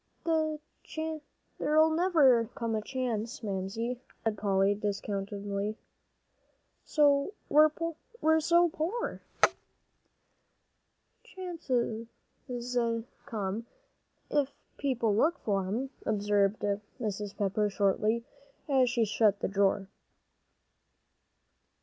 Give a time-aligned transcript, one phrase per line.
[0.25, 0.55] "There
[1.59, 5.77] never'll come a chance, Mamsie," said Polly, disconsolately,
[6.97, 9.21] "we're so poor."
[11.23, 12.07] "Chances
[13.27, 13.67] come,
[14.31, 16.57] if people look for 'em," observed
[16.99, 17.37] Mrs.
[17.37, 18.25] Pepper, shortly,
[18.67, 19.87] as she shut the drawer.